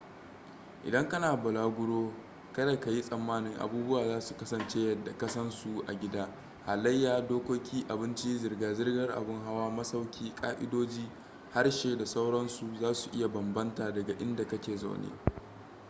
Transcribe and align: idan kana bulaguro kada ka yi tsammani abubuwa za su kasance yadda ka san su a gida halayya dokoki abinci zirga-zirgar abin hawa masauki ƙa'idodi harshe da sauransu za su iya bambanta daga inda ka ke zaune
idan 0.83 1.09
kana 1.09 1.35
bulaguro 1.37 2.13
kada 2.53 2.79
ka 2.79 2.89
yi 2.91 3.01
tsammani 3.01 3.55
abubuwa 3.59 4.07
za 4.07 4.21
su 4.21 4.35
kasance 4.37 4.79
yadda 4.89 5.17
ka 5.17 5.27
san 5.29 5.51
su 5.51 5.83
a 5.87 5.93
gida 5.93 6.27
halayya 6.65 7.21
dokoki 7.27 7.85
abinci 7.89 8.37
zirga-zirgar 8.37 9.09
abin 9.11 9.43
hawa 9.45 9.71
masauki 9.71 10.31
ƙa'idodi 10.35 11.09
harshe 11.53 11.97
da 11.97 12.05
sauransu 12.05 12.65
za 12.79 12.93
su 12.93 13.09
iya 13.13 13.27
bambanta 13.27 13.91
daga 13.91 14.13
inda 14.19 14.47
ka 14.47 14.57
ke 14.61 14.75
zaune 14.77 15.11